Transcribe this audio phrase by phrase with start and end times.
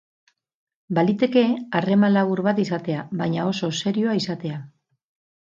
[0.99, 1.43] Baliteke
[1.79, 4.59] harreman labur bat izatea, baina oso serioa izatea.